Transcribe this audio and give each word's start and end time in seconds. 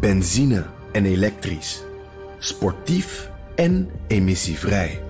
Benzine 0.00 0.64
en 0.92 1.04
elektrisch. 1.04 1.82
Sportief 2.38 3.30
en 3.54 3.90
emissievrij. 4.06 5.02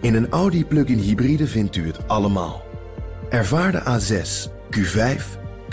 In 0.00 0.14
een 0.14 0.28
Audi 0.28 0.64
plug-in 0.64 0.98
hybride 0.98 1.46
vindt 1.46 1.76
u 1.76 1.86
het 1.86 2.08
allemaal. 2.08 2.62
Ervaar 3.28 3.72
de 3.72 3.80
A6, 3.80 4.50
Q5, 4.76 5.22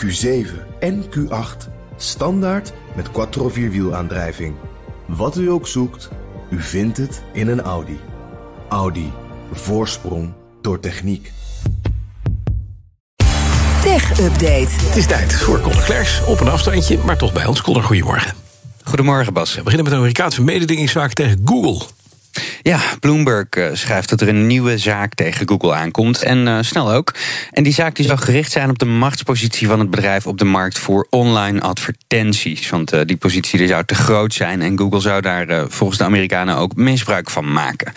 Q7 0.05 0.47
en 0.79 1.03
Q8 1.03 1.69
standaard 1.95 2.73
met 2.95 3.11
quattro 3.11 3.49
vierwielaandrijving. 3.49 4.55
Wat 5.05 5.37
u 5.37 5.49
ook 5.49 5.67
zoekt, 5.67 6.09
u 6.49 6.61
vindt 6.61 6.97
het 6.97 7.23
in 7.33 7.47
een 7.47 7.61
Audi. 7.61 7.99
Audi. 8.69 9.11
Voorsprong 9.51 10.33
door 10.61 10.79
techniek. 10.79 11.31
Tech 13.81 14.19
Update. 14.19 14.67
Het 14.69 14.95
is 14.95 15.05
tijd 15.05 15.33
voor 15.33 15.61
Conor 15.61 15.83
Klers. 15.83 16.25
Op 16.25 16.39
een 16.39 16.49
afstandje, 16.49 16.97
maar 17.05 17.17
toch 17.17 17.33
bij 17.33 17.45
ons. 17.45 17.61
Conor, 17.61 17.83
goedemorgen. 17.83 18.48
Goedemorgen, 18.89 19.33
Bas. 19.33 19.55
We 19.55 19.61
beginnen 19.61 19.83
met 19.83 19.93
een 19.93 19.99
Amerikaanse 19.99 20.41
mededingingszaak 20.41 21.13
tegen 21.13 21.41
Google. 21.45 21.85
Ja, 22.61 22.79
Bloomberg 22.99 23.47
uh, 23.57 23.69
schrijft 23.73 24.09
dat 24.09 24.21
er 24.21 24.27
een 24.27 24.47
nieuwe 24.47 24.77
zaak 24.77 25.13
tegen 25.13 25.47
Google 25.47 25.73
aankomt. 25.73 26.23
En 26.23 26.47
uh, 26.47 26.57
snel 26.61 26.91
ook. 26.91 27.13
En 27.51 27.63
die 27.63 27.73
zaak 27.73 27.95
die 27.95 28.05
zou 28.05 28.19
gericht 28.19 28.51
zijn 28.51 28.69
op 28.69 28.79
de 28.79 28.85
machtspositie 28.85 29.67
van 29.67 29.79
het 29.79 29.89
bedrijf 29.89 30.27
op 30.27 30.37
de 30.37 30.45
markt 30.45 30.79
voor 30.79 31.07
online 31.09 31.61
advertenties. 31.61 32.69
Want 32.69 32.93
uh, 32.93 33.01
die 33.05 33.17
positie 33.17 33.59
die 33.59 33.67
zou 33.67 33.85
te 33.85 33.95
groot 33.95 34.33
zijn. 34.33 34.61
En 34.61 34.77
Google 34.77 34.99
zou 34.99 35.21
daar 35.21 35.69
volgens 35.69 35.99
de 35.99 36.05
Amerikanen 36.05 36.55
ook 36.55 36.75
misbruik 36.75 37.29
van 37.29 37.51
maken. 37.51 37.93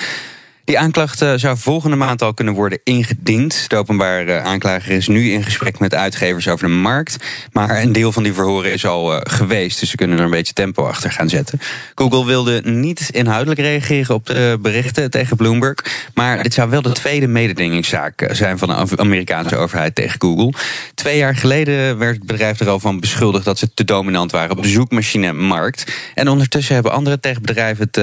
Die 0.65 0.79
aanklacht 0.79 1.19
zou 1.37 1.57
volgende 1.59 1.97
maand 1.97 2.23
al 2.23 2.34
kunnen 2.34 2.55
worden 2.55 2.80
ingediend. 2.84 3.65
De 3.69 3.77
openbare 3.77 4.41
aanklager 4.41 4.93
is 4.93 5.09
nu 5.09 5.33
in 5.33 5.43
gesprek 5.43 5.79
met 5.79 5.95
uitgevers 5.95 6.48
over 6.48 6.66
de 6.66 6.75
markt. 6.75 7.16
Maar 7.53 7.83
een 7.83 7.93
deel 7.93 8.12
van 8.12 8.23
die 8.23 8.33
verhoren 8.33 8.73
is 8.73 8.87
al 8.87 9.20
geweest. 9.23 9.80
Dus 9.80 9.91
ze 9.91 9.97
kunnen 9.97 10.19
er 10.19 10.25
een 10.25 10.30
beetje 10.30 10.53
tempo 10.53 10.87
achter 10.87 11.11
gaan 11.11 11.29
zetten. 11.29 11.61
Google 11.95 12.27
wilde 12.27 12.61
niet 12.65 13.09
inhoudelijk 13.12 13.61
reageren 13.61 14.14
op 14.14 14.27
de 14.27 14.59
berichten 14.61 15.11
tegen 15.11 15.36
Bloomberg. 15.36 15.78
Maar 16.14 16.42
dit 16.42 16.55
zou 16.55 16.70
wel 16.70 16.83
de 16.83 16.92
tweede 16.92 17.27
mededingingszaak 17.27 18.29
zijn 18.33 18.58
van 18.58 18.69
de 18.69 18.97
Amerikaanse 18.97 19.56
overheid 19.56 19.95
tegen 19.95 20.20
Google. 20.20 20.53
Twee 20.95 21.17
jaar 21.17 21.36
geleden 21.36 21.98
werd 21.98 22.17
het 22.17 22.27
bedrijf 22.27 22.61
er 22.61 22.69
al 22.69 22.81
van 22.81 23.01
beschuldigd 23.01 23.45
dat 23.45 23.58
ze 23.58 23.75
te 23.75 23.84
dominant 23.84 24.31
waren 24.31 24.56
op 24.56 24.62
de 24.62 24.69
zoekmachine-markt. 24.69 25.92
En 26.14 26.29
ondertussen 26.29 26.75
hebben 26.75 26.92
andere 26.92 27.20
techbedrijven 27.20 27.89
het 27.91 27.97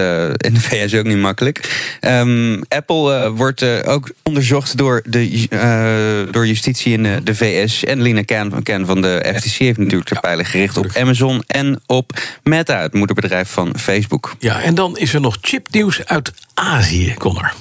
in 0.44 0.54
de 0.54 0.62
VS 0.62 0.96
ook 0.96 1.06
niet 1.06 1.18
makkelijk. 1.18 1.98
Um, 2.02 2.49
Apple 2.68 3.24
uh, 3.24 3.38
wordt 3.38 3.62
uh, 3.62 3.80
ook 3.86 4.12
onderzocht 4.24 4.78
door, 4.78 5.02
de, 5.06 5.48
uh, 5.50 6.34
door 6.34 6.48
justitie 6.48 6.94
in 6.94 7.24
de 7.24 7.36
VS. 7.36 7.84
En 7.84 8.02
Lina 8.02 8.24
Ken, 8.24 8.64
Ken 8.64 8.86
van 8.86 9.02
de 9.02 9.34
FTC 9.36 9.58
heeft 9.58 9.78
natuurlijk 9.78 10.10
de 10.10 10.20
pijlen 10.20 10.46
gericht 10.46 10.78
op 10.78 10.88
Amazon 10.96 11.44
en 11.48 11.82
op 11.86 12.20
Meta, 12.44 12.82
het 12.82 12.94
moederbedrijf 12.94 13.50
van 13.50 13.74
Facebook. 13.80 14.36
Ja, 14.40 14.62
en 14.62 14.76
dan 14.76 14.98
is 14.98 15.14
er 15.14 15.22
nog 15.22 15.38
chipnieuws 15.42 16.06
uit 16.06 16.34
Azië, 16.54 17.14
Connor. 17.14 17.54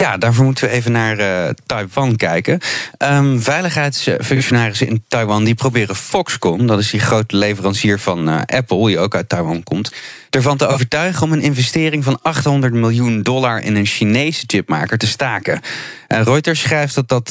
Ja, 0.00 0.16
daarvoor 0.16 0.44
moeten 0.44 0.68
we 0.68 0.74
even 0.74 0.92
naar 0.92 1.18
uh, 1.20 1.48
Taiwan 1.66 2.16
kijken. 2.16 2.60
Um, 2.98 3.42
veiligheidsfunctionarissen 3.42 4.86
in 4.86 5.04
Taiwan 5.08 5.44
die 5.44 5.54
proberen 5.54 5.96
Foxconn, 5.96 6.66
dat 6.66 6.78
is 6.78 6.90
die 6.90 7.00
grote 7.00 7.36
leverancier 7.36 7.98
van 7.98 8.28
uh, 8.28 8.40
Apple, 8.46 8.86
die 8.86 8.98
ook 8.98 9.14
uit 9.14 9.28
Taiwan 9.28 9.62
komt, 9.62 9.92
ervan 10.30 10.56
te 10.56 10.66
overtuigen 10.66 11.22
om 11.22 11.32
een 11.32 11.42
investering 11.42 12.04
van 12.04 12.18
800 12.22 12.72
miljoen 12.72 13.22
dollar 13.22 13.60
in 13.60 13.76
een 13.76 13.86
Chinese 13.86 14.44
chipmaker 14.46 14.98
te 14.98 15.06
staken. 15.06 15.60
Uh, 16.08 16.22
Reuters 16.22 16.60
schrijft 16.60 16.94
dat 16.94 17.08
dat 17.08 17.28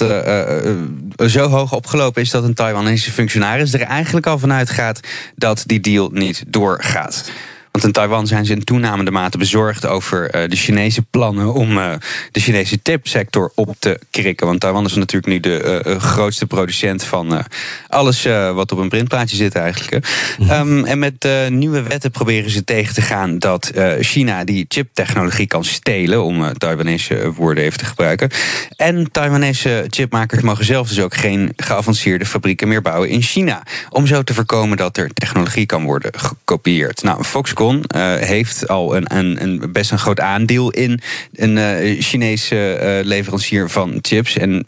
zo 1.31 1.47
hoog 1.47 1.73
opgelopen 1.73 2.21
is 2.21 2.29
dat 2.29 2.43
een 2.43 2.53
Taiwanese 2.53 3.11
functionaris 3.11 3.73
er 3.73 3.81
eigenlijk 3.81 4.27
al 4.27 4.39
vanuit 4.39 4.69
gaat 4.69 4.99
dat 5.35 5.63
die 5.65 5.79
deal 5.79 6.09
niet 6.13 6.43
doorgaat. 6.47 7.31
Want 7.71 7.83
in 7.83 7.91
Taiwan 7.91 8.27
zijn 8.27 8.45
ze 8.45 8.53
in 8.53 8.63
toenamende 8.63 9.11
mate 9.11 9.37
bezorgd 9.37 9.85
over 9.85 10.35
uh, 10.35 10.49
de 10.49 10.55
Chinese 10.55 11.01
plannen 11.01 11.53
om 11.53 11.77
uh, 11.77 11.91
de 12.31 12.39
Chinese 12.39 12.79
chipsector 12.83 13.51
op 13.55 13.75
te 13.79 13.99
krikken. 14.11 14.47
Want 14.47 14.59
Taiwan 14.59 14.85
is 14.85 14.93
natuurlijk 14.95 15.31
nu 15.33 15.39
de 15.39 15.83
uh, 15.87 15.95
grootste 15.99 16.45
producent 16.45 17.03
van 17.03 17.45
alles 17.87 18.23
wat 18.53 18.71
op 18.71 18.77
een 18.77 18.89
printplaatje 18.89 19.35
zit 19.35 19.55
eigenlijk. 19.55 20.07
Mm. 20.39 20.49
Um, 20.49 20.85
en 20.85 20.99
met 20.99 21.27
nieuwe 21.49 21.81
wetten 21.81 22.11
proberen 22.11 22.51
ze 22.51 22.63
tegen 22.63 22.93
te 22.93 23.01
gaan 23.01 23.39
dat 23.39 23.71
China 23.99 24.43
die 24.43 24.65
chiptechnologie 24.67 25.47
kan 25.47 25.63
stelen, 25.63 26.23
om 26.23 26.57
Taiwanese 26.57 27.33
woorden 27.35 27.63
even 27.63 27.79
te 27.79 27.85
gebruiken. 27.85 28.29
En 28.75 29.11
Taiwanese 29.11 29.85
chipmakers 29.89 30.41
mogen 30.41 30.65
zelf 30.65 30.87
dus 30.87 30.99
ook 30.99 31.15
geen 31.15 31.53
geavanceerde 31.55 32.25
fabrieken 32.25 32.67
meer 32.67 32.81
bouwen 32.81 33.09
in 33.09 33.21
China. 33.21 33.63
Om 33.89 34.07
zo 34.07 34.23
te 34.23 34.33
voorkomen 34.33 34.77
dat 34.77 34.97
er 34.97 35.13
technologie 35.13 35.65
kan 35.65 35.83
worden 35.83 36.11
gekopieerd. 36.15 37.03
Nou, 37.03 37.23
Foxconn 37.59 37.83
uh, 37.95 38.15
heeft 38.15 38.67
al 38.67 38.95
een, 38.95 39.15
een, 39.17 39.43
een, 39.43 39.71
best 39.71 39.91
een 39.91 39.99
groot 39.99 40.19
aandeel 40.19 40.69
in 40.69 41.01
een 41.33 41.57
uh, 41.57 42.01
Chinese 42.01 42.79
uh, 42.81 43.05
leverancier 43.05 43.69
van 43.69 43.99
chips. 44.01 44.37
En 44.37 44.65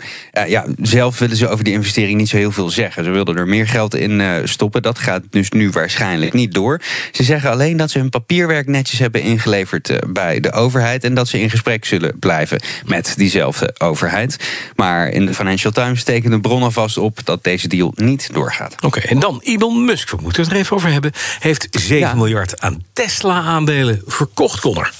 ja, 0.48 0.66
zelf 0.82 1.20
willen 1.20 1.38
ze 1.38 1.48
over 1.48 1.64
die 1.64 1.74
investering 1.74 2.18
niet 2.18 2.30
zo 2.30 2.38
heel 2.38 2.52
veel 2.52 2.70
zeggen. 2.70 3.04
Ze 3.04 3.10
wilden 3.10 3.38
er 3.38 3.48
meer 3.48 3.68
geld 3.68 3.96
in 3.96 4.42
stoppen. 4.44 4.82
Dat 4.82 5.00
gaat 5.00 5.24
dus 5.30 5.50
nu 5.50 5.70
waarschijnlijk 5.70 6.34
niet 6.34 6.54
door. 6.54 6.82
Ze 7.12 7.24
zeggen 7.24 7.52
alleen 7.52 7.78
dat 7.78 7.92
ze 7.92 8.00
hun 8.00 8.10
papierwerk 8.10 8.68
netjes 8.68 9.00
hebben 9.00 9.22
ingeleverd 9.22 10.00
bij 10.08 10.40
de 10.40 10.52
overheid. 10.52 11.04
En 11.04 11.14
dat 11.14 11.28
ze 11.28 11.40
in 11.40 11.50
gesprek 11.50 11.86
zullen 11.86 12.20
blijven 12.20 12.62
met 12.86 13.14
diezelfde 13.18 13.76
overheid. 13.78 14.38
Maar 14.76 15.10
in 15.10 15.26
de 15.26 15.34
Financial 15.34 15.72
Times 15.72 16.04
tekenen 16.04 16.42
de 16.42 16.48
bron 16.48 16.64
alvast 16.64 16.98
op 16.98 17.20
dat 17.24 17.44
deze 17.44 17.68
deal 17.68 17.94
niet 17.96 18.30
doorgaat. 18.34 18.74
Oké, 18.76 18.86
okay, 18.86 19.04
en 19.04 19.20
dan 19.20 19.42
Elon 19.44 19.86
Musk, 19.86 20.10
we 20.10 20.18
moeten 20.22 20.44
het 20.44 20.52
er 20.52 20.58
even 20.58 20.76
over 20.76 20.92
hebben, 20.92 21.12
heeft 21.40 21.68
7 21.72 21.98
ja. 21.98 22.14
miljard 22.14 22.62
aan 22.62 22.81
Tesla-aandelen 22.94 24.02
verkocht, 24.06 24.60
Connor. 24.60 24.92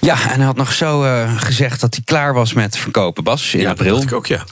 Ja, 0.00 0.30
en 0.30 0.36
hij 0.36 0.44
had 0.44 0.56
nog 0.56 0.72
zo 0.72 1.04
uh, 1.04 1.40
gezegd 1.40 1.80
dat 1.80 1.94
hij 1.94 2.04
klaar 2.04 2.34
was 2.34 2.52
met 2.52 2.76
verkopen, 2.76 3.24
Bas, 3.24 3.54
in 3.54 3.60
ja, 3.60 3.70
april. 3.70 3.94
Dat 3.94 4.02
ik 4.02 4.12
ook, 4.12 4.26
ja. 4.26 4.44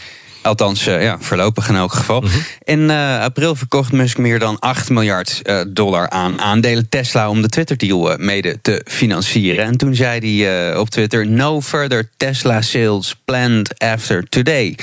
Althans, 0.43 0.89
uh, 0.89 1.03
ja, 1.03 1.17
voorlopig 1.21 1.69
in 1.69 1.75
elk 1.75 1.93
geval. 1.93 2.21
Mm 2.21 2.29
-hmm. 2.29 2.43
In 2.65 2.81
uh, 2.81 3.21
april 3.21 3.55
verkocht 3.55 3.93
Musk 3.93 4.19
meer 4.19 4.39
dan 4.39 4.59
8 4.59 4.91
miljard 4.91 5.41
uh, 5.43 5.61
dollar 5.69 6.11
aan 6.11 6.41
aandelen 6.41 6.89
Tesla 6.89 7.31
om 7.31 7.43
de 7.43 7.49
Twitter-deal 7.49 8.17
mede 8.19 8.59
te 8.63 8.85
financieren. 8.89 9.65
En 9.65 9.77
toen 9.77 9.95
zei 9.95 10.43
hij 10.43 10.77
op 10.77 10.91
Twitter: 10.91 11.27
No 11.27 11.61
further 11.61 12.11
Tesla 12.17 12.63
sales 12.63 13.17
planned 13.25 13.79
after 13.79 14.29
today. 14.29 14.77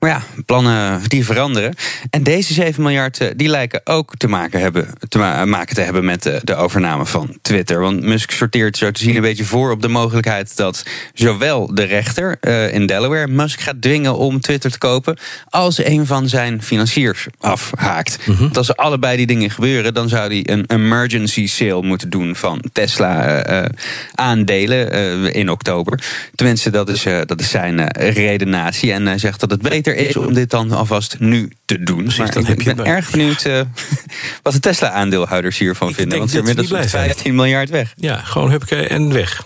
Maar 0.00 0.10
ja, 0.10 0.22
plannen 0.46 1.00
die 1.08 1.24
veranderen. 1.24 1.74
En 2.10 2.22
deze 2.22 2.52
7 2.52 2.82
miljard 2.82 3.32
die 3.36 3.48
lijken 3.48 3.80
ook 3.84 4.16
te 4.16 4.28
maken, 4.28 4.60
hebben, 4.60 4.88
te 5.08 5.18
ma 5.18 5.44
maken 5.44 5.74
te 5.74 5.80
hebben 5.80 6.04
met 6.04 6.22
de, 6.22 6.40
de, 6.44 6.54
overname 6.54 7.06
van 7.06 7.38
Twitter. 7.42 7.80
Want 7.80 8.02
Musk 8.02 8.30
sorteert 8.30 8.76
zo 8.76 8.90
te 8.90 9.00
zien 9.00 9.16
een 9.16 9.22
beetje 9.22 9.44
voor 9.44 9.70
op 9.70 9.82
de 9.82 9.88
mogelijkheid 9.88 10.56
dat 10.56 10.84
zowel 11.14 11.74
de 11.74 11.82
rechter 11.82 12.36
uh, 12.40 12.74
in 12.74 12.86
Delaware 12.86 13.26
Musk 13.26 13.60
gaat 13.60 13.82
dwingen 13.82 14.16
om 14.16 14.40
Twitter 14.40 14.70
te 14.70 14.78
kopen, 14.78 15.18
als 15.48 15.84
een 15.84 16.06
van 16.06 16.28
zijn 16.28 16.62
financiers 16.62 17.26
afhaakt. 17.38 18.18
-hmm. 18.24 18.36
Want 18.38 18.56
als 18.56 18.76
allebei 18.76 19.16
die 19.16 19.26
dingen 19.26 19.50
gebeuren, 19.50 19.94
dan 19.94 20.08
zou 20.08 20.26
hij 20.26 20.54
een 20.54 20.64
emergency 20.66 21.46
sale 21.46 21.82
moeten 21.82 22.10
doen 22.10 22.36
van 22.36 22.64
Tesla 22.72 23.46
uh, 23.50 23.68
aandelen 24.14 25.32
in 25.32 25.50
oktober. 25.50 26.02
Tenminste, 26.34 26.70
dat 26.70 26.88
is, 26.88 27.02
dat 27.02 27.40
is 27.40 27.50
zijn 27.50 27.90
redenatie. 27.92 28.92
En 28.92 29.06
hij 29.06 29.18
zegt 29.18 29.40
dat 29.40 29.50
het 29.50 29.62
beter 29.62 29.88
is 29.94 30.16
om 30.16 30.34
dit 30.34 30.50
dan 30.50 30.72
alvast 30.72 31.16
nu 31.18 31.52
te 31.64 31.82
doen. 31.82 32.02
Precies, 32.02 32.18
maar 32.18 32.50
ik 32.50 32.64
ben 32.64 32.84
erg 32.84 33.10
benieuwd 33.10 33.44
uh, 33.44 33.60
wat 34.42 34.52
de 34.52 34.60
Tesla-aandeelhouders 34.60 35.58
hiervan 35.58 35.88
ik 35.88 35.94
vinden. 35.94 36.18
Want 36.18 36.30
ze 36.30 36.38
inmiddels 36.38 36.90
15 36.90 37.34
miljard 37.34 37.70
weg. 37.70 37.92
Ja, 37.96 38.16
gewoon 38.16 38.50
hupke 38.50 38.76
en 38.76 39.12
weg. 39.12 39.44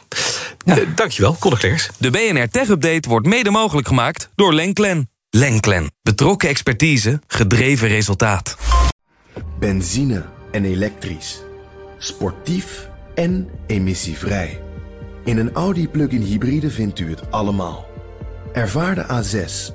Ja. 0.64 0.78
Uh, 0.78 0.86
dankjewel, 0.94 1.36
Conor 1.38 1.58
Klers. 1.58 1.88
De 1.98 2.10
BNR 2.10 2.48
Tech 2.48 2.68
Update 2.68 3.08
wordt 3.08 3.26
mede 3.26 3.50
mogelijk 3.50 3.86
gemaakt 3.86 4.28
door 4.34 4.54
Lenklen. 4.54 5.10
Lenklen. 5.30 5.90
Betrokken 6.02 6.48
expertise, 6.48 7.20
gedreven 7.26 7.88
resultaat. 7.88 8.56
Benzine 9.58 10.24
en 10.52 10.64
elektrisch. 10.64 11.42
Sportief 11.98 12.88
en 13.14 13.48
emissievrij. 13.66 14.60
In 15.24 15.38
een 15.38 15.52
Audi 15.52 15.88
plug-in 15.88 16.22
hybride 16.22 16.70
vindt 16.70 16.98
u 16.98 17.10
het 17.10 17.30
allemaal. 17.30 17.86
Ervaar 18.52 18.94
de 18.94 19.04
A6, 19.04 19.74